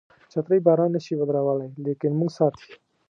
[0.31, 2.67] چترۍ باران نشي ودرولای لیکن موږ ساتي.